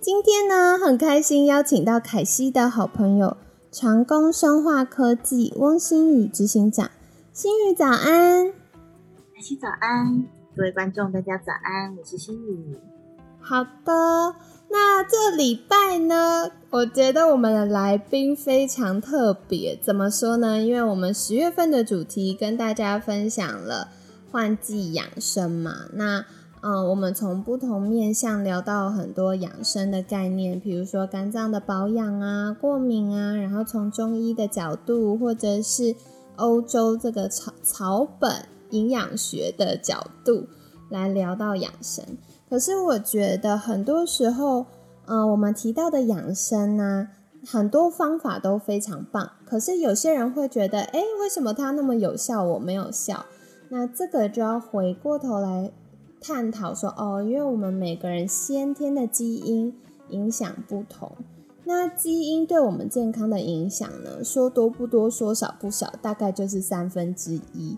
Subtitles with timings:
[0.00, 3.36] 今天呢，很开心邀请到凯西的好朋友
[3.72, 6.88] 长工生化科技翁新宇执行长。
[7.32, 8.52] 新宇早安，
[9.34, 10.24] 凯西早安，
[10.56, 12.78] 各位观众大家早安，我是新宇。
[13.40, 14.36] 好的，
[14.70, 19.76] 那这礼拜呢，我觉得我们的来宾非常特别。
[19.82, 20.60] 怎么说呢？
[20.60, 23.88] 因为我们十月份的主题跟大家分享了
[24.30, 26.24] 换季养生嘛，那。
[26.60, 35.94] 嗯，我们从不同面向聊到很多养生的概念，比如说肝脏的保养啊、过敏啊，然后从中医的角度，或者是
[36.34, 40.48] 欧洲这个草草本营养学的角度
[40.90, 42.04] 来聊到养生。
[42.50, 44.66] 可是我觉得很多时候，
[45.06, 47.08] 嗯，我们提到的养生呢，
[47.46, 53.26] 很多方法都非常棒，可是有些人会觉得，哎，为什么它那么有效，我没有效？
[53.68, 55.70] 那这个就要回过头来。
[56.20, 59.72] 探讨说哦，因为我们每个人先天的基因
[60.10, 61.12] 影响不同，
[61.64, 67.76] 那基因对我们健康的影响呢，说多不多，说少不少，大概就是三分之一。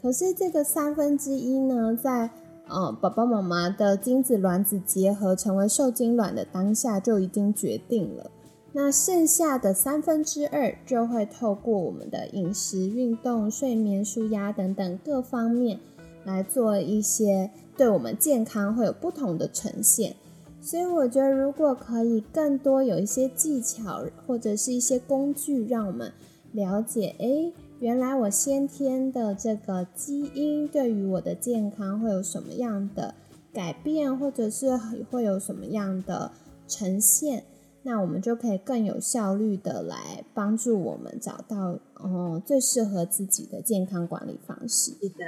[0.00, 2.30] 可是这个三分之一呢，在
[2.68, 8.30] 呃爸爸妈妈的精子卵子结合成为受精卵的当下就已经决定了，
[8.72, 15.80] 那剩下的三分之二就会透过我们的饮食、运动、睡眠、舒压等等各方面
[16.24, 17.50] 来做一些。
[17.76, 20.16] 对我们健康会有不同的呈现，
[20.60, 26.12] 所以我觉得如果可以更多有一些技巧或者是一些工具，让我们
[26.52, 33.14] 了解，哎，原来我先天的这个基因对于我的健康会有什么样的
[33.52, 34.76] 改变，或者是
[35.10, 36.32] 会有什么样的
[36.68, 37.44] 呈现，
[37.82, 44.92] 那我们就可以更有效率的来帮助我们找到哦最适合自己的健康管理方式。
[45.00, 45.24] 是的。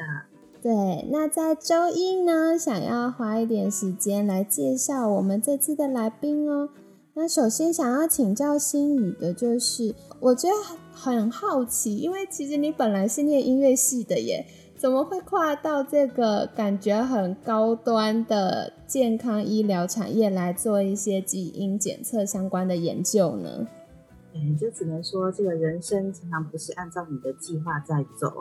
[0.63, 6.69] 对，那在周一呢，想要花一点时间来介绍我们这次的来宾哦。
[7.15, 10.55] 那首先想要请教心宇的就是，我觉得
[10.93, 14.47] 很好奇，因为其实你本来是念音乐系的耶，
[14.79, 23.67] 怎么会跨到这个感觉很高端的健康医疗产业来做一些基因检测相关的研究呢？
[24.35, 28.33] 哎，就只能说这个人生常常不是按照你的计划在走。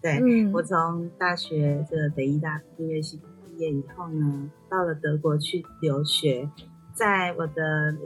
[0.00, 0.20] 对
[0.52, 6.50] 我从大学这个北医大音乐系毕业以后呢，到了德国去留学，
[6.92, 7.96] 在我的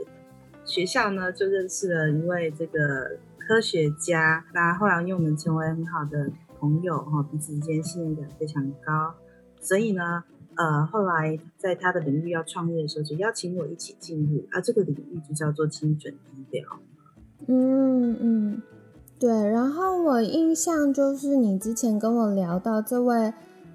[0.63, 9.15] 学校呢就认识了一位这个科学家，那后来因为我们成为很好的朋友哈，彼此之间信任感非常高，
[9.59, 10.23] 所以呢，
[10.55, 16.79] 呃，后来在他的领域要创业的时候，就邀请我一起进入，啊，这个领域就叫做精准医疗。
[17.45, 18.61] 嗯嗯。
[19.19, 23.33] 对，然后我印象就是你之前跟我聊到这位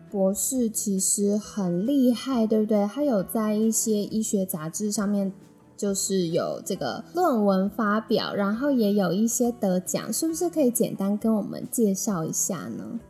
[0.09, 2.87] 博士其实很厉害，对不对？
[2.87, 5.33] 他有在一些医学杂志上面
[5.77, 13.01] 就是有这个论文发表，然后也有一些得奖，是不是可以简单跟我们介绍一下呢？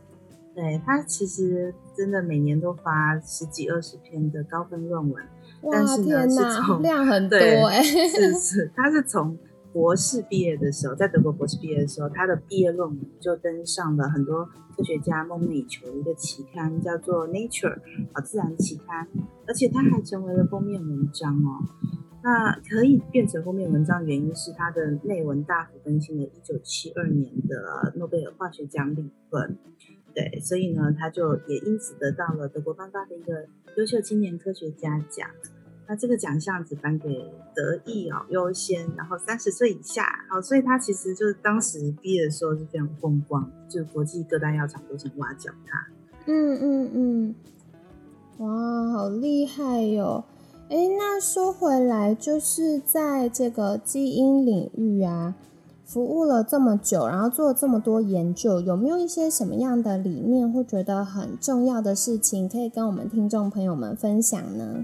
[0.55, 5.23] 对他其实真的每年都发十几二十篇的高分论文，
[5.71, 9.37] 但是呢是从量很多哎，是是，他是从。
[9.73, 14.45] 博士毕业的时候，在德国博士毕业的时候，他的毕业论文就登上了很多
[14.77, 17.75] 科学家梦寐以求的一个期刊，叫做《Nature》
[18.13, 19.07] 啊，自然期刊。
[19.47, 21.65] 而且他还成为了封面文章哦。
[22.23, 29.57] 那可以变成封面文章，原因是他的内文大幅更新了1972年的诺贝尔化学奖理论。
[30.13, 35.27] 对，所以呢，他就也因此得到了德国颁发的一个优秀青年科学家奖。
[35.93, 45.85] 那这个奖项只颁给得意哦优先，然后三十岁以下，好，所以他其实就是当时毕业的时候是非常风光，就国际各大药厂都想挖角他。
[46.25, 47.35] 嗯嗯嗯，
[48.39, 50.23] 哇，好厉害哟！
[50.69, 55.35] 哎，那说回来，就是在这个基因领域啊，
[55.85, 64.83] 服务了这么久，然后做了这么多研究，有没有一些什么样的理念或觉得很重要的事情，可以跟我们听众朋友们分享呢？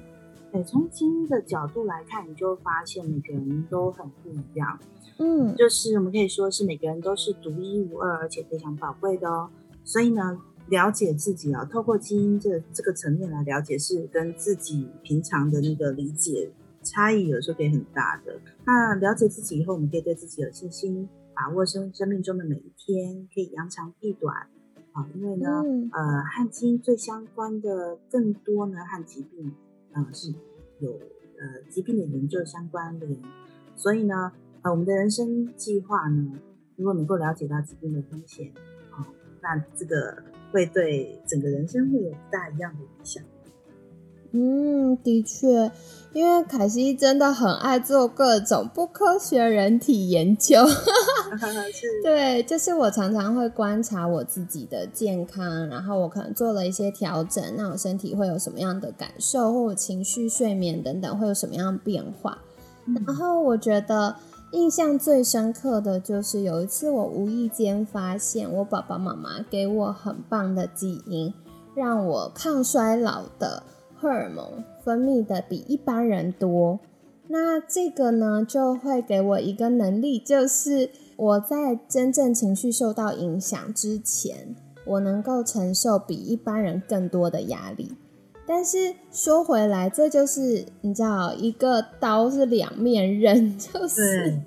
[0.51, 4.79] 对，从基因的角度来看，你就会发现每个人都很不一样。
[5.17, 9.49] 嗯，就是我们可以说是每个人都是独一无二，而且非常宝贵的哦。
[9.83, 16.51] 所以呢，了解自己啊，透过基因这这个层面来了解，是跟自己平常的那个理解
[16.81, 18.39] 差异有时候可以很大的。
[18.65, 24.47] 那了解自己以后，我们可以对自己有信心，把握生生命中的每一天，可以扬长避短。
[24.93, 29.53] 啊，因为呢，呃，和基因最相关的更多呢，和疾病，
[29.93, 30.33] 呃，是
[30.79, 33.21] 有呃疾病的研究相关联。
[33.75, 34.31] 所以呢，
[34.61, 36.39] 呃，我们的人生计划呢，
[36.75, 38.51] 如果能够了解到疾病的风险，
[38.91, 39.07] 啊，
[39.41, 43.23] 那这个会对整个人生会有不大一样的影响。
[44.31, 45.71] 嗯，的确，
[46.13, 50.63] 因为凯西真的很爱做各种不科学人体研究。
[52.03, 62.37] 对，就是我常常会观察我自己的健康，然后我可能做了一些调整，那我身体会有什么样的感受，或情绪、睡眠等等会有什么样的变化。
[63.05, 64.15] 然后我觉得
[64.51, 71.33] 印象最深刻的就是有一次我无意间发现，我爸爸妈妈给我很棒的基因，
[71.75, 73.63] 让我抗衰老的。
[74.01, 76.79] 荷尔蒙分泌的比一般人多，
[77.27, 84.55] 那这个呢就会给我一个能力，就是我在真正情绪受到影响之前，
[84.85, 87.91] 我能够承受比一般人更多的压力。
[88.47, 94.39] 但是说回来，这就是你知道，一个刀是两面刃，就是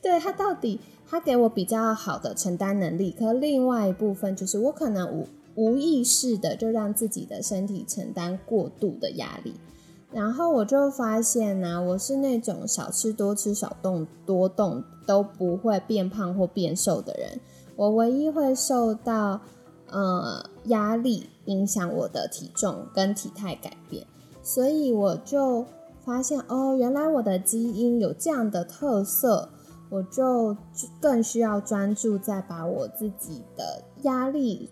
[0.00, 5.26] 对 它到底它给我比较好的承担能力，可另外一部分就是我可能无。
[5.58, 9.54] 无意识的就让自己的身体承担过度的压力，
[10.12, 17.40] 然后我就发现呢，我是那种少吃多吃少动多动都不会变胖或变瘦的人，
[17.74, 19.40] 我唯一会受到
[19.90, 24.06] 呃压力影响我的体重跟体态改变，
[24.40, 25.66] 所以我就
[26.04, 29.48] 发现哦，原来我的基因有这样的特色，
[29.90, 30.56] 我就
[31.00, 34.70] 更需要专注在把我自己的压力。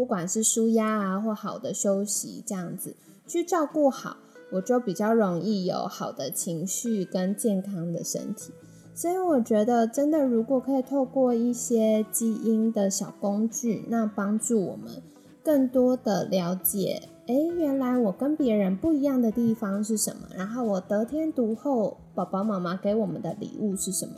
[0.00, 4.16] 不管是舒压啊，或好的休息，这样子去照顾好，
[4.52, 8.50] 我就比较容易有好的情绪跟健康的身体。
[8.94, 15.02] 所以我觉得，真的如果可以透过一些基因的小工具，那帮助我们
[15.44, 20.22] 更多的了解，哎，原来我跟别人不一样的地方是什么？
[20.34, 24.14] 然后我得天独厚，宝宝妈妈给我们的礼物是什么？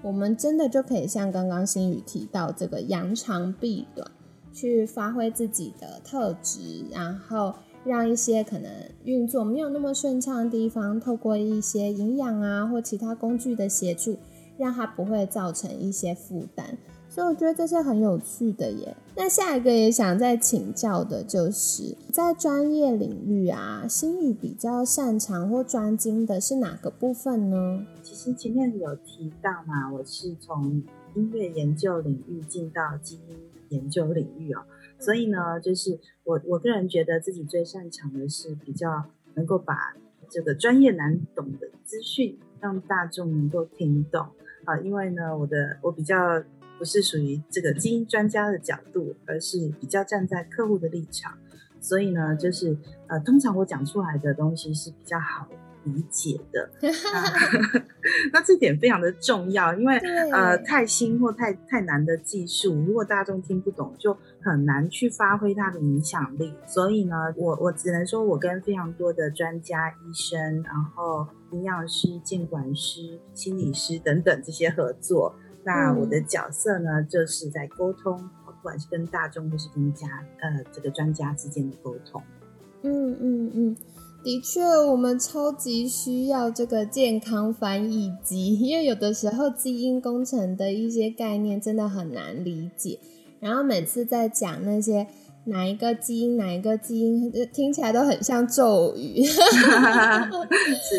[0.00, 4.10] 我们真的就可以像刚刚新宇提到这个扬长避短。
[4.56, 7.54] 去发挥自己的特质，然后
[7.84, 8.72] 让一些可能
[9.04, 14.16] 运作没有那么顺畅的地方，透过一些营养啊或其他工具的协助，
[14.56, 16.78] 让它不会造成一些负担。
[17.10, 18.96] 所以我觉得这是很有趣的耶。
[19.14, 27.86] 那下一个也想再请教的就是在专业领域啊，心宇比较擅长或专精的是哪个部分呢？
[28.02, 30.82] 其实前面有提到嘛，我是从
[31.14, 33.36] 音乐研究领域进到基因。
[33.76, 34.64] 研究领域哦，
[34.98, 39.94] 所以呢，就是我我个人觉得自己最擅长的是比较能够把
[40.28, 44.26] 这个专业难懂的资讯让大众能够听懂
[44.64, 46.42] 啊，因为呢，我的我比较
[46.78, 51.38] 不是属于这个基因专家的角度，而是比较站在客户的立场，
[51.80, 52.76] 所以呢，就是
[53.06, 55.48] 呃，通常我讲出来的东西是比较好。
[55.86, 56.70] 理解的，
[58.32, 59.96] 那这点非常的重要，因为
[60.32, 66.52] 呃太新或太太难的技术，如果大众听不懂，就很难去发挥它的影响力。
[66.66, 75.34] 所以呢，我我只能说我跟非常多的专家、医生，然后营养师、监管师、心理师等等这些合作。
[75.64, 80.06] 那我的角色呢，就是在沟通，不管是跟大众或是跟家
[80.40, 82.22] 呃这个专家之间的沟通。
[82.82, 83.76] 嗯嗯嗯。
[84.26, 92.98] 的确，我们超级需要这个健康翻译机，因为有的时候基因工程的一些概念真的很难理解。
[93.38, 95.06] 然后每次在讲那些
[95.44, 99.22] 哪一个基因哪一个基因，听起来都很像咒语。
[99.30, 99.38] 是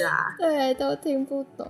[0.05, 1.67] 啊，对，都听不懂。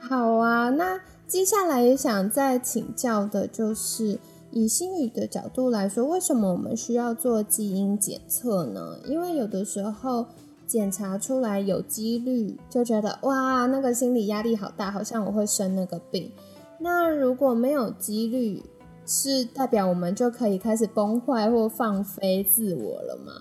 [0.00, 4.18] 好啊，那接下来也想再请教的就是，
[4.50, 8.98] 以心理的角度来说，为什么我们需要做基因检测呢？
[9.06, 10.26] 因为有的时候。
[10.70, 16.30] 检查出来有几率，就觉得哇，那个心理压力好大，好像我会生那个病。
[16.78, 18.62] 那如果没有几率，
[19.04, 23.32] 是代表我们就可以开始崩坏或放飞自我了吗？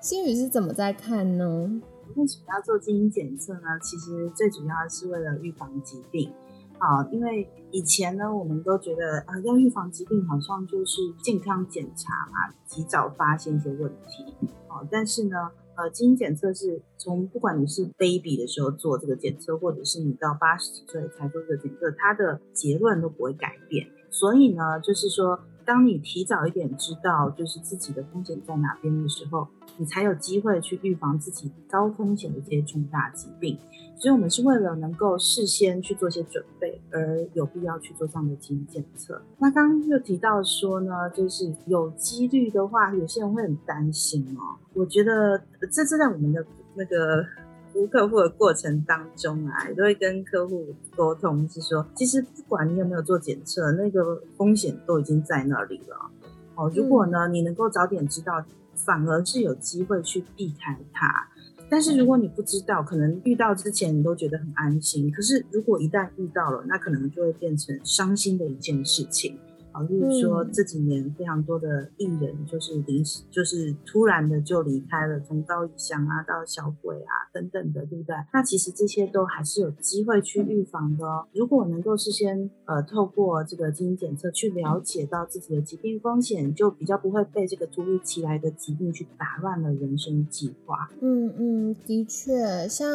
[0.00, 1.80] 心宇是怎么在看呢？
[2.16, 3.78] 为什么要做基因检测呢？
[3.80, 6.32] 其实最主要是为了预防疾病。
[6.78, 14.48] 好，因为以前呢，我们都觉得啊，要预防疾病，好像就是健康检查嘛，及早发现一些问题。
[14.66, 15.36] 好，但是呢。
[15.76, 23.88] 呃，基因检测是从不管你是 baby 的时候做这个检测，或者是你到八十几岁才做这个检测，它的结论都不会改变。
[24.10, 25.40] 所以呢，就是说。
[25.64, 33.58] 当你提早一点知道，就是自己的风险在哪边的时候，你才有机会去预防自己高风险的这些重大疾病。
[33.96, 39.22] 所以，我们是为了能够事先去做些准备，而有必要去做这样的基因检测。
[39.38, 44.58] 那刚刚又提到说呢，就是有几率的话，有些人会很担心哦。
[44.74, 45.40] 我觉得
[45.70, 47.24] 这是在我们的那个。
[47.72, 56.10] 服务客户的过程当中啊，也都会跟客户沟通，是说，其实不管你有没有做检测，那个风险都已经在那里了。
[56.54, 61.28] 哦，如果呢，你能够早点知道，反而是有机会去避开它。
[61.70, 69.38] 但是如果你不知道，可能遇到之前你都觉得很安心，可是如果一旦遇到了，那可能就会变成伤心的一件事情。
[69.72, 78.14] 啊，例如说这几年非常多的艺人，就是临时，就是突然的就离开了，从高以翔啊到小鬼啊等等的，对不对？
[78.32, 81.26] 那其实这些都还是有机会去预防的哦。
[81.32, 90.90] 如果能够事先呃透过这个基因检测去了解到自己的疾病风险，就比较不会被这个突如其来的疾病去打乱了人生计划。
[91.00, 92.88] 嗯嗯，的确，像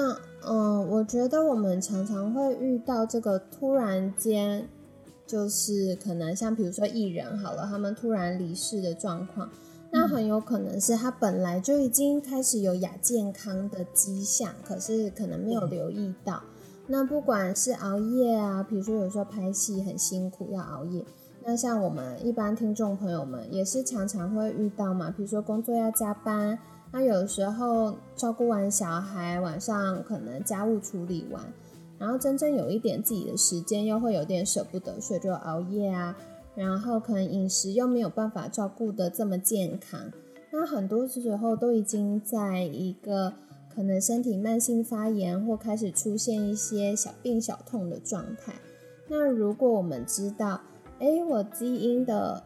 [0.47, 4.69] 嗯，我觉得我们常常会遇到这个突然间。
[5.27, 9.49] 就是可能像比如说艺人好了，他们突然离世的状况，
[9.91, 16.41] 那很有可能是他本来就已经开始有亚健康的迹象，可是可能没有留意到。
[16.87, 21.03] 那不管是熬夜啊，比如说有时候拍戏很辛苦要熬夜，
[21.43, 26.57] 那像我们一般听众朋友们也是常常会遇到嘛，比如说工作要加班，
[26.93, 31.43] 那有时候照顾完小孩，晚上可能家务处理完。
[31.99, 36.17] 然后真正有一点自己的时间，又会有点舍不得，所以就熬夜啊。
[36.55, 40.11] 然后可能饮食又没有办法照顾的这么健康，
[40.51, 43.33] 那很多时候都已经在一个
[43.73, 48.53] 可能身体慢性发炎或开始出现一些小病小痛的状态。
[49.07, 50.61] 那如果我们知道，
[50.99, 52.43] 哎，我基因的。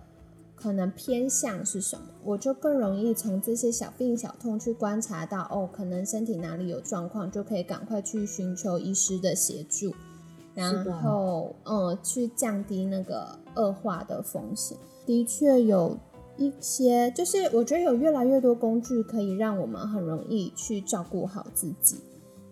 [0.53, 9.93] 可能偏向是什么，我就更容易从这些小病小痛去观察到，哦，可能身体哪里有状况，就可以赶快去寻求医师的协助，
[10.53, 14.77] 然后，嗯，去降低那个恶化的风险。
[15.05, 15.97] 的确有
[16.37, 22.01] 一些，就是我觉得有越来越多工具可以让我们很容易去照顾好自己。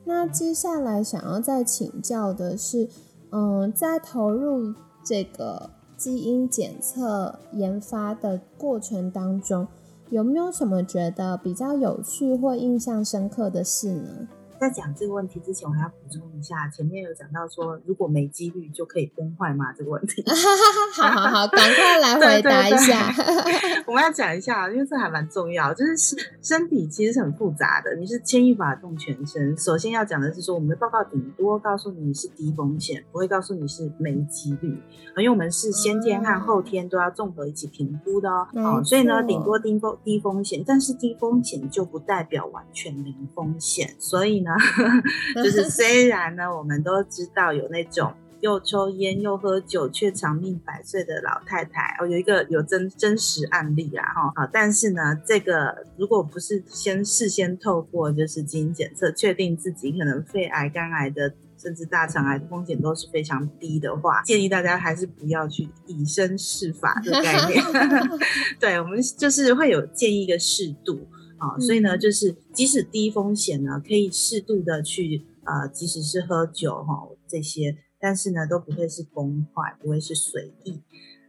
[0.05, 2.89] 那接下来想要再请教的是，
[3.31, 4.73] 嗯，在投入
[5.05, 5.69] 这个。
[5.99, 9.67] 基因检测研发的过程当中，
[10.09, 14.27] 有没有什么觉得比较有趣或印象深刻的事呢？
[14.59, 19.71] 在讲这个问题之前，我还要补充一下，前面有讲到说，如果没几率就可以崩坏吗？
[19.71, 20.21] 这个问题。
[20.93, 23.09] 好好好，赶快来回答一下。
[23.87, 29.57] 我们要讲一下，因为这还蛮重要，就是身身体其实是很复杂的，你是牵一发动全身。
[29.57, 34.77] 首先要讲的是说，我们的报告顶多告诉你是低风险，不会告诉你是没几率，
[35.15, 38.47] 因为我们是先天和后天都要综合一起评估的哦。
[38.55, 44.48] 哦，所以呢，顶多低风低风险，但是低风险就不代表完全零风险，所以呢。
[45.43, 67.61] 就 是虽然呢，我们都知道有那种又抽烟又喝酒却长命百岁的老太太哦，有一个有真真实案例啊哈，好，但是呢，这个如果不是先事先透过就是基因检测确定自己可能肺癌、肝癌的甚至大肠癌的风险都是非常低的话，建议大家还是不要去以身试法的概念。
[68.57, 71.05] 对我们就是会有建议一个适度。
[71.39, 80.81] 啊，所以呢，就是即使低风险呢，可以适度的去呃，即使是喝酒哈这些，但是呢，都不会是崩坏，不会是随意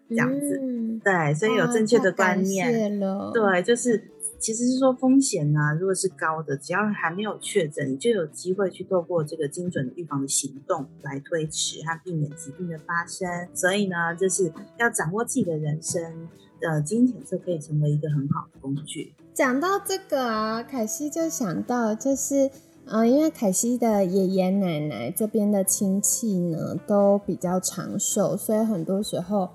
[0.08, 0.60] 这样子。
[1.02, 3.00] 对，所以有正确的观念。
[3.32, 13.48] 对，就是其实是说风险呢，如果是高的，只要还没有确诊，你就有机会去透过这个精准的预防的行动来推迟和避免疾病的发生。
[13.54, 16.28] 所以呢，就是要掌握自己的人生。
[16.62, 19.14] 呃，基因检测可以成为一个很好的工具。
[19.40, 22.50] 讲到这个啊，凯西就想到，就是，
[22.84, 29.48] 呃，因为凯西的爷爷奶奶这边的亲戚呢，都比较长寿，所以很多时候，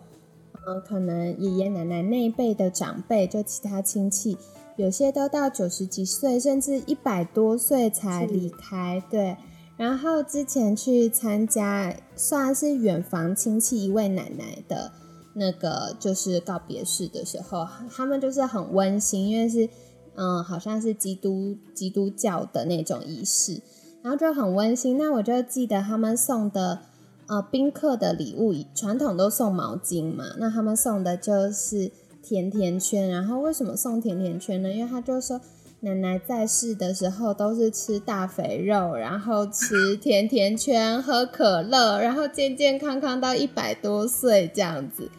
[0.54, 4.36] 嗯，可能爷爷奶奶那一辈的长辈，就其他亲戚，
[4.76, 9.04] 有些都到九十几岁，甚至一百多岁才离开。
[9.12, 9.38] 对，
[9.78, 14.92] 然后之前去参加，算是远房亲戚一位奶奶的。
[15.38, 19.70] 那个就是告别式的时候，他们就是很温馨，因为是
[20.16, 23.62] 嗯，好像是基督基督教的那种仪式，
[24.02, 24.98] 然后就很温馨。
[24.98, 26.80] 那我就记得他们送的
[27.28, 31.92] 呃宾客的礼物，传统都送毛巾嘛，那他们送的就是
[32.24, 33.10] 甜甜圈。
[33.10, 34.72] 然后为什么送甜甜圈呢？
[34.72, 35.42] 因为他就说
[35.82, 45.12] 奶奶在世的时候都是吃大肥肉，然后吃甜甜圈、喝可乐，然后健健康康到一百多岁这样子。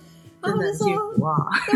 [0.46, 0.86] 然后我就说，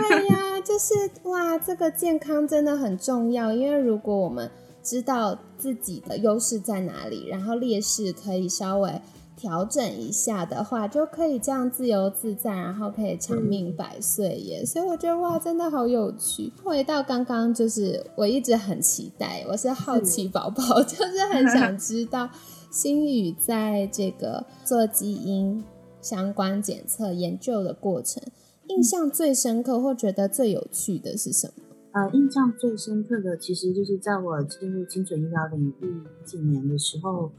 [0.09, 4.51] 对呀，就是哇，这个健康真的很重要，因为如果我们
[4.83, 9.01] 知道自己的优势在哪里，然后劣势可以稍微。
[9.37, 14.63] 调整一下的话，就可以这样自由自在，然后可以长命百岁耶！
[14.67, 16.53] 所以我觉得哇，真的好有趣。
[16.63, 22.29] 回到刚刚，就是我一直很期待，我是好奇宝宝， 就是很想知道
[22.71, 25.65] 心宇在这个做基因
[26.03, 28.23] 相关检测研究的过程，
[28.71, 31.65] 印象最深刻或觉得最有趣的是什么？
[31.93, 37.33] 呃，印象最深刻的其实就是在我进入精准医疗领域几年的时候。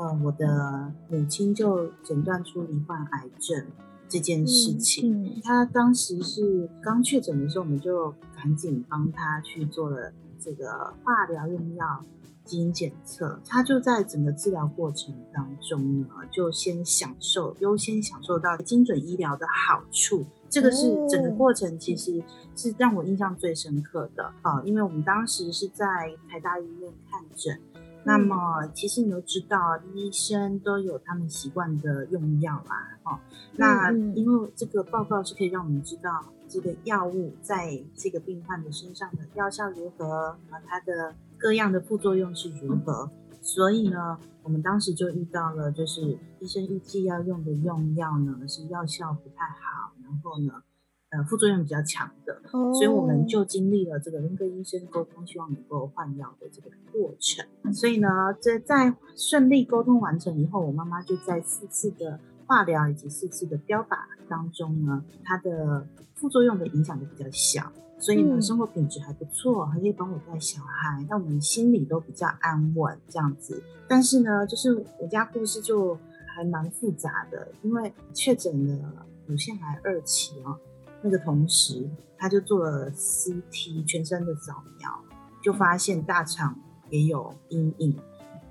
[0.00, 3.66] 呃，我的母亲就诊断出罹患癌症
[4.08, 5.40] 这件事情。
[5.42, 12.04] 她当时是刚确诊的时候，我们就赶紧帮她去做了这个化疗用药
[12.44, 13.40] 基因检测。
[13.44, 20.24] 她就在整个治疗过程当中呢，就先享受优先享受到精准医疗的好处。
[20.50, 22.22] 这个是整个过程其实
[22.56, 25.84] 是让我印象最深刻的啊，因为我们当时是在
[26.28, 27.60] 台大医院看诊。
[28.04, 33.18] 那么，其实你都知道，医生都有他们习惯的用药啦，哦。
[33.56, 43.10] 那因为这个报告是可以让我们知道这个药物在这个病患的身上的药效如何，啊，它的各样的副作用是如何。
[43.40, 50.62] 所以呢，我们当时就遇到了，就是医生预计要用的用药呢是药效不太好，然后呢。
[51.10, 57.46] 呃，副作用比较强的，所以我们就经历了这个跟个医生沟通，希望能够换药的这个过程。
[57.72, 58.08] 所以呢，
[58.42, 73.62] 这在顺利沟通完成以后，我妈妈就在四次的化疗以及四次的标靶当中呢，它的副作用的影响就比较小，所以呢，生活品质还不错，还可以帮我带小孩，那我们心里都比较安稳这样子。
[73.88, 75.98] 但是呢，就是我家故事就
[76.34, 80.56] 还蛮复杂的，因为确诊了乳腺癌二期啊。
[81.00, 84.90] 那个同时，他就做了 CT 全身的扫描，
[85.42, 86.58] 就发现大肠
[86.90, 87.96] 也有阴影。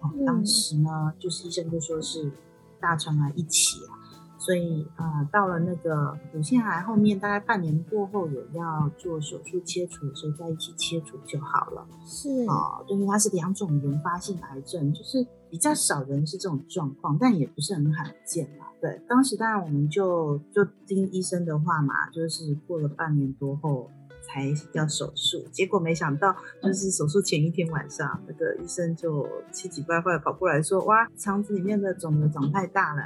[0.02, 2.32] 哦，当时呢，就是医生就说是
[2.80, 3.97] 大肠癌一起啊，
[4.48, 11.86] 所以啊，到了那个乳腺癌后面，大概半年过后也要做手术切除的时候，在一起切除就好了。
[12.06, 18.68] 是啊，因为它是两种原发性癌症，就是比较少人是这种状况，但也不是很罕见嘛。
[18.80, 23.92] 对，当时当然我们就就听医生的话嘛，就是过了半年多后
[24.28, 33.02] 才要手术，结果没想到就是手术前一天晚上，那个医生就气急败坏跑过来说，哇，肠子里面的肿瘤长太大了，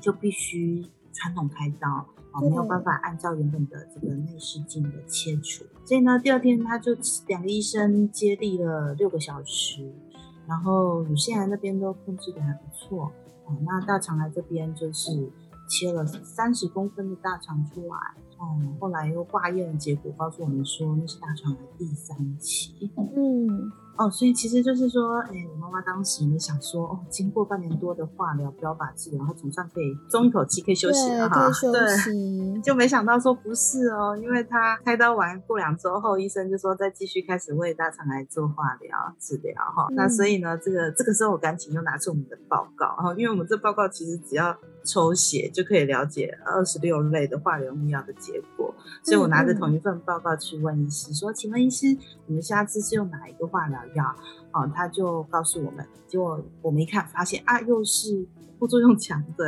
[0.00, 1.88] 就必须传统开刀
[2.30, 6.94] 啊，没有办法按照原本的这个内视镜的切除，所以呢，第二天他就
[7.26, 9.90] 两个医生接力了六个小时，
[10.46, 13.10] 然后乳腺癌那边都控制的还不错
[13.46, 13.56] 啊。
[13.64, 15.32] 那大肠癌这边就是
[15.68, 17.96] 切了三十公分的大肠出来，
[18.38, 23.72] 哦，后来又化验结果告诉我们说那是大肠癌第三期，嗯。
[23.98, 31.48] 哦，所以其实就是说，哎，我妈妈当时呢想说，哦，经过半年多的化疗标靶治疗，她总算可以松一口气，可以休息了哈。
[31.72, 39.86] 对，就没想到说不是哦，因为她开刀完过两周后，医生就说再继续开始为大肠癌做化疗治疗哈。
[39.92, 44.54] 那所以呢，这个这个时候我赶紧又拿出我们的报告哈，因为我们这报告其实只要
[44.86, 48.72] 抽血就可以了解二十六类的化疗用药的结果，
[49.02, 51.88] 所以我拿着同一份报告去问医师说，请问医师，
[52.26, 53.78] 你们下次是用哪一个化疗？
[53.94, 54.16] 药，
[54.52, 58.24] 哦，他就告诉我们，结果我们一看，发现啊，又是
[58.58, 59.46] 副作用强，对，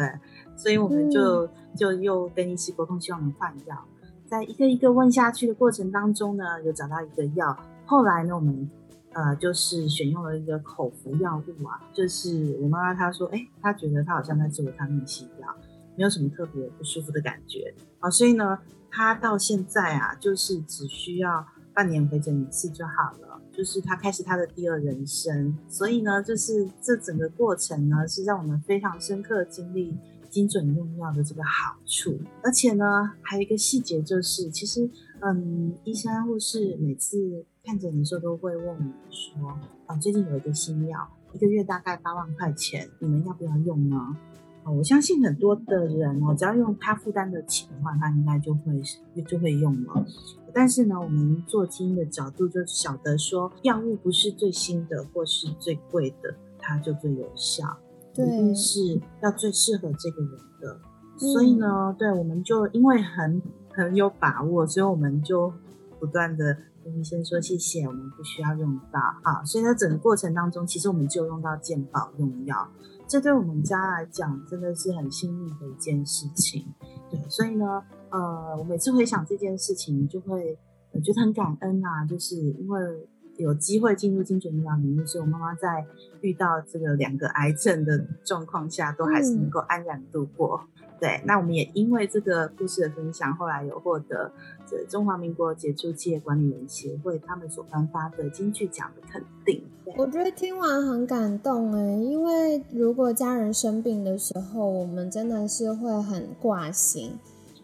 [0.57, 3.85] 所以我们就就又跟医师沟通，希望能换药。
[4.27, 8.68] 在一个一个问下去的过程当中呢，有找到一个药，后来呢，我们
[9.12, 15.55] 呃就是选用了一个口服药物啊，就是我妈妈她说，哎，她觉得她好像在吃维他命 C 药，
[15.97, 18.59] 没有什么特别不舒服的感觉，啊，所以呢，
[18.90, 23.40] 她到现在啊，就是只需要半年回诊一次就好了。
[23.51, 29.97] 就是她开始她的第二人生，所以呢，就是这整个过程呢，是让我们非常深刻经历
[30.31, 32.16] 精准用药的这个好处。
[32.44, 32.85] 而且呢，
[33.21, 34.88] 还有一个细节就是，其实，
[35.20, 39.48] 嗯，医生护士每次看诊的时候都会问我们说，
[39.87, 44.16] 啊，最近有一个新药，一个月大概八万块钱，你们要不要用呢？
[44.64, 48.81] 我相信很多的人哦，只要用他负担得起的话，他应该就会
[49.24, 50.07] 就会用了。
[50.52, 57.64] 但是呢，我们做基因的角度就晓得说，药物不是最新的或是最贵的，它就最有效，
[58.12, 60.78] 一定是要最适合这个人的。
[61.16, 63.42] 所以呢，对，我们就因为很
[63.85, 65.53] 很有把握，所以我们就
[66.01, 69.45] 不断的跟医生说谢谢，我们不需要用到啊。
[69.45, 72.69] 所以在整个过程当中，其实我们就用到健保用药，
[73.07, 76.67] 这对我们家来讲真的是很幸运的一件事情。
[77.11, 80.59] 对，所以呢，呃，我每次回想这件事情，就会
[80.93, 83.09] 我觉得很感恩啊，就是因为。
[83.38, 85.87] 有机会进入精准医疗领域，所以我妈妈在
[86.23, 90.61] 遇到这个两个癌症的状况下，都还是能够安然度过。
[91.01, 94.31] 对，那我们也因为这个故事的分享，后来有获得
[94.67, 99.63] 这中华民国杰出企业管理人协会他们所颁发的金句奖的肯定。
[99.97, 107.19] 我觉得听完很感动哎，因为如果家人生病的时候，我们真的是会很挂心，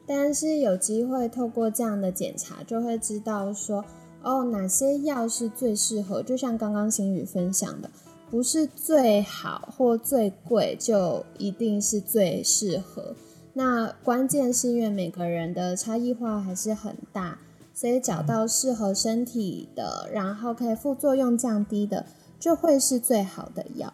[0.07, 3.85] 但是有机会透过这样的检查，就会知道说。
[4.27, 6.23] 哦，哪些药是最适合？
[6.23, 7.91] 就像刚刚新宇分享的，
[8.31, 13.15] 不是最好或最贵就一定是最适合。
[13.53, 17.39] 那关键是因为每个人的差异化还是很大，
[17.73, 22.07] 所以找到适合身体的，然后可以副作用降低的，
[22.41, 23.93] 就会是最好的药。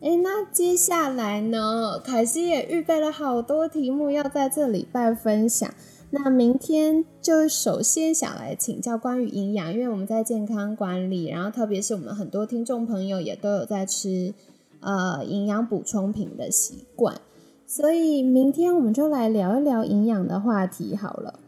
[0.00, 1.98] 诶，那接下来呢？
[2.04, 5.72] 凯西也预备了好多题目要在这礼拜分享。
[6.16, 14.32] 那明天就首先想来请教关于营养，因为我们在健康管理，然后特别是我们很多听众朋友也都有在吃
[14.78, 17.20] 呃营养补充品的习惯，
[17.66, 21.40] 所以明天我们就来聊一聊营养的话题好了。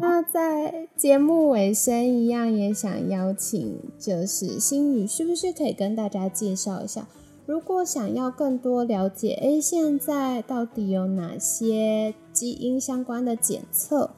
[0.00, 7.06] 那在节目尾声一样，也想邀请就是心宇，是不是可以跟大家介绍一下？
[7.46, 14.10] 如果想要更多了解，哎，现在到底有哪些基因相关的检测，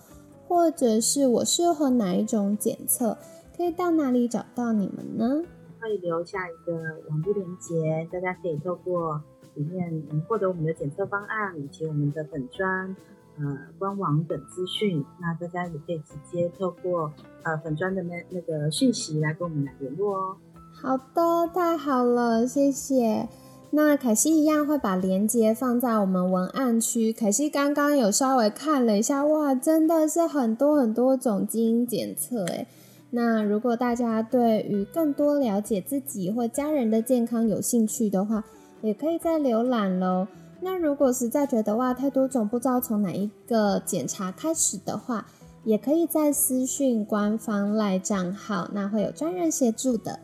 [0.46, 3.18] 或者是我适合哪一种检测，
[3.54, 5.44] 可以到哪里找到你们呢？
[5.78, 6.72] 会留下一个
[7.10, 9.22] 网络链接，大家可以透过
[9.54, 12.96] 里面获得我们的检测方案以及我们的粉专、
[13.38, 15.04] 呃官网等资讯。
[15.20, 17.12] 那大家也可以直接透过
[17.42, 20.36] 呃粉专的那那个讯息来跟我们来联络哦。
[20.80, 23.28] 好的，太好了，谢谢。
[23.70, 27.12] 那凯西一样会把链接放在我们文案区。
[27.12, 32.68] 凯西刚刚有稍微看了一下，哇，真的是很多很多种基因检测诶。
[33.10, 38.44] 那如果大家对于更多了解自己或家人的健康有兴趣的话，
[38.80, 40.28] 也可以再浏览喽。
[40.60, 45.26] 那如果实在觉得哇太多种，不知道从哪一个检查开始的话，
[45.64, 50.20] 也可以在私讯官方赖账号，那会有专人协助的。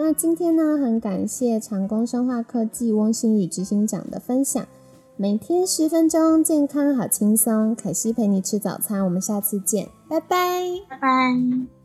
[0.00, 4.64] 那今天呢，很感谢长工生化科技翁新宇执行长的分享。
[5.16, 7.74] 每天十分钟，健康好轻松。
[7.74, 11.77] 凯西陪你吃早餐，我们下次见，拜拜，拜拜。